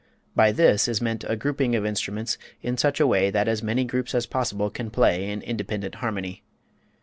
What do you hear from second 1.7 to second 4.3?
of instruments in such a way that as many groups as